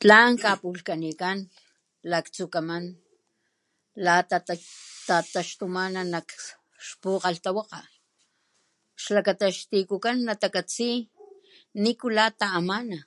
Tlan 0.00 0.32
kapulhkanikan 0.44 1.38
laktsukaman 2.10 2.84
la 4.04 4.14
ta 4.30 4.36
tataxtumana 5.08 6.00
nak 6.12 6.26
xpukgalhtawakga 6.86 7.78
xlakata 9.02 9.44
ix 9.52 9.58
tikukan 9.70 10.16
natakatsi 10.26 10.88
nikula 11.82 12.24
ta'amana 12.40 12.98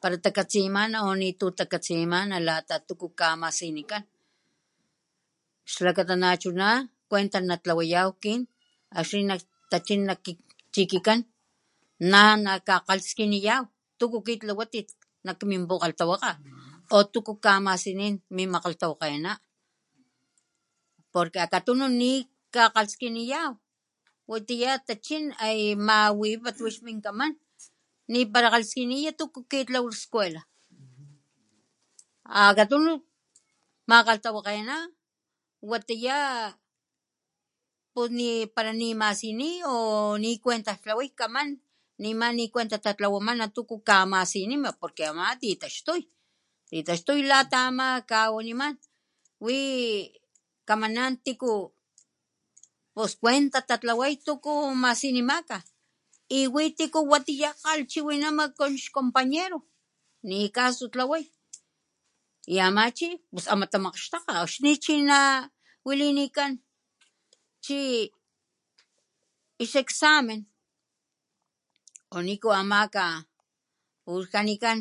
pala 0.00 0.16
takatsimana 0.26 0.96
o 1.08 1.10
nitu 1.22 1.46
takatsinimana 1.58 2.36
lata 2.48 2.76
tuku 2.88 3.06
kamasinikan 3.20 4.02
xlakata 5.72 6.14
nachuna 6.24 6.68
cuentaj 7.08 7.44
natlawayaw 7.48 8.08
kin 8.22 8.40
akxni 8.98 9.22
natachin 9.28 10.00
kin 10.24 10.36
chi'kikan 10.74 11.20
na 12.10 12.20
nakakgalaskiniya 12.46 13.54
tuku 14.00 14.18
kitlawatit 14.26 14.88
nak 15.24 15.40
min 15.50 15.62
pukgalhtawakga 15.68 16.30
o 16.96 16.98
tuku 17.14 17.32
kamasinin 17.44 18.14
min 18.36 18.48
makgalhtawakgena 18.54 19.32
porque 21.12 21.38
akatunu 21.46 21.86
nikakgalaskiniya 22.02 23.40
watiya 24.30 24.72
tachin 24.88 25.24
ay 25.46 25.60
mawipat 25.88 26.56
wix 26.64 26.74
min 26.86 26.98
kaman 27.04 27.32
ni 28.12 28.20
pala 28.32 28.48
kgalaskiniya 28.52 29.10
tuku 29.20 29.40
kitlawalh 29.50 29.96
skuela 30.02 30.42
akatunu 32.38 32.92
makgalhtawakgena 33.90 34.76
watiya 35.70 36.16
pus 37.92 38.10
ni 38.18 38.30
para 38.54 38.72
ni 38.80 38.88
masini 39.02 39.50
o 39.72 39.74
nikuentajtlaway 40.22 41.10
kaman 41.20 41.48
nema 42.02 42.26
ni 42.30 42.36
nikuentajtatlawamana 42.38 43.46
tuku 43.56 43.74
kamasinima 43.88 44.70
por 44.80 44.90
que 44.96 45.04
ama 45.10 45.26
titaxtuy, 45.40 46.00
titaxtuy 46.68 47.20
lata 47.30 47.58
ama 47.68 47.88
jkawaniman 48.08 48.74
wi 49.44 49.56
kamanan 50.68 51.12
tiku 51.24 51.52
pus 52.94 53.12
kuentaj 53.20 53.64
tatlaway 53.68 54.12
tuku 54.26 54.52
masinimaka 54.82 55.58
y 56.36 56.38
witi 56.54 56.74
tiku 56.78 57.00
watiya 57.12 57.48
kgalhchiwinama 57.54 58.44
con 58.58 58.72
ix 58.78 58.82
compañero 58.96 59.58
nikaso 60.28 60.84
tlaway 60.92 61.24
y 62.54 62.56
ama 62.68 62.82
chi 62.96 63.06
pus 63.30 63.46
ama 63.52 63.64
tamakxtakga 63.72 64.32
akxni 64.44 64.72
chi 64.84 64.94
nawalinikan 65.08 66.52
chix 67.64 69.72
examen 69.84 70.42
o 72.14 72.16
niku 72.28 72.48
amaka 72.60 73.04
pulhkanikan 74.04 74.78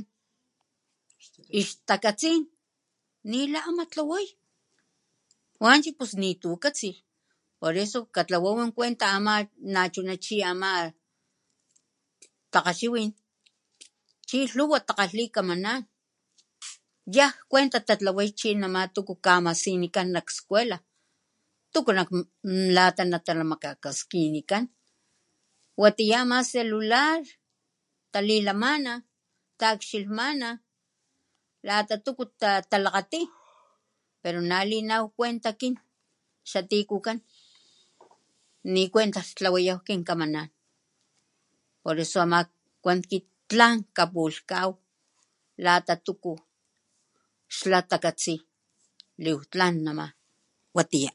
ix 1.59 1.67
takatsin 1.87 2.41
ni 3.29 3.41
la 3.53 3.59
amatlaway 3.69 4.27
wanchi 5.63 5.89
pus 5.97 6.11
nitu 6.21 6.49
katsilh 6.63 6.99
por 7.59 7.75
eso 7.83 7.99
katlawaw 8.15 8.57
en 8.63 8.71
cuenta 8.77 9.05
ama 9.17 9.33
na 9.73 9.81
chuna 9.93 10.15
chi 10.25 10.35
ama 10.51 10.71
takgachiwin 12.53 13.11
chi 14.27 14.37
lhuwa 14.55 14.79
takgalhi 14.87 15.23
kamanan 15.35 15.81
yaj 17.15 17.33
cuenta 17.49 17.77
tatlaway 17.87 18.29
chi 18.39 18.49
nama 18.61 18.81
tuku 18.95 19.13
kamasinikan 19.25 20.07
nak 20.13 20.27
skuela 20.37 20.77
tuku 21.73 21.89
lata 22.75 23.03
nata 23.05 23.31
makklakaskinikan 23.51 24.63
watiya 25.81 26.17
ama 26.23 26.37
celular 26.51 27.17
talilamana 28.13 28.93
takxilhmana 29.59 30.49
lata 31.67 31.95
tuku 32.05 32.23
talakgati 32.71 33.19
pero 34.21 34.39
nalinaw 34.51 35.03
cuenta 35.17 35.49
akin 35.55 35.75
xa 36.49 36.59
tikukan 36.69 37.17
nikuentajtlawayaw 38.73 39.79
kin 39.87 40.01
kamanan 40.07 40.35
ana 40.35 40.41
poreso 41.81 42.17
ama 42.25 42.39
kuan 42.83 42.99
kit 43.09 43.25
tlan 43.49 43.75
kapulhkaw 43.95 44.69
lata 45.65 45.93
tuku 46.05 46.33
xla 47.57 47.79
takatsi 47.91 48.33
liwijtlan 49.23 49.75
nama. 49.85 50.05
Watiya. 50.75 51.11